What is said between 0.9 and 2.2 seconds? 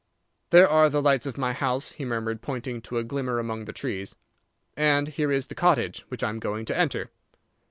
lights of my house," he